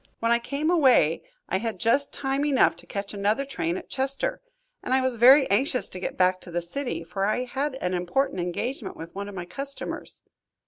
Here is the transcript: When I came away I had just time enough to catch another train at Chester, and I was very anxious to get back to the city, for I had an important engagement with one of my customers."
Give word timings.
When 0.19 0.31
I 0.31 0.39
came 0.39 0.71
away 0.71 1.21
I 1.47 1.59
had 1.59 1.79
just 1.79 2.11
time 2.11 2.43
enough 2.43 2.75
to 2.77 2.87
catch 2.87 3.13
another 3.13 3.45
train 3.45 3.77
at 3.77 3.87
Chester, 3.87 4.41
and 4.81 4.95
I 4.95 4.99
was 5.01 5.15
very 5.17 5.47
anxious 5.51 5.87
to 5.89 5.99
get 5.99 6.17
back 6.17 6.41
to 6.41 6.49
the 6.49 6.59
city, 6.59 7.03
for 7.03 7.23
I 7.23 7.43
had 7.43 7.75
an 7.75 7.93
important 7.93 8.39
engagement 8.39 8.97
with 8.97 9.13
one 9.13 9.29
of 9.29 9.35
my 9.35 9.45
customers." 9.45 10.23